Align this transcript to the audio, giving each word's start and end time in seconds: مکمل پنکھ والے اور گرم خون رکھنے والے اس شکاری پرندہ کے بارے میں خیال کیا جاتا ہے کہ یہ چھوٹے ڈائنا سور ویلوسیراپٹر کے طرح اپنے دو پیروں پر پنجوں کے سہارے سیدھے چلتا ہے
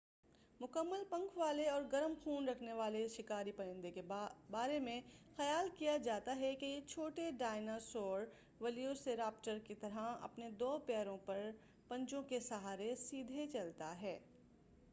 مکمل 0.59 1.03
پنکھ 1.09 1.37
والے 1.37 1.67
اور 1.69 1.81
گرم 1.91 2.13
خون 2.23 2.47
رکھنے 2.49 2.73
والے 2.73 3.03
اس 3.05 3.11
شکاری 3.11 3.51
پرندہ 3.51 3.89
کے 3.93 4.01
بارے 4.51 4.79
میں 4.79 4.99
خیال 5.37 5.69
کیا 5.75 5.95
جاتا 5.97 6.35
ہے 6.35 6.53
کہ 6.55 6.65
یہ 6.65 6.87
چھوٹے 6.87 7.29
ڈائنا 7.37 7.77
سور 7.81 8.25
ویلوسیراپٹر 8.61 9.57
کے 9.63 9.75
طرح 9.75 10.17
اپنے 10.21 10.49
دو 10.59 10.77
پیروں 10.85 11.17
پر 11.25 11.49
پنجوں 11.87 12.23
کے 12.23 12.39
سہارے 12.39 12.93
سیدھے 12.99 13.47
چلتا 13.47 13.95
ہے 14.01 14.17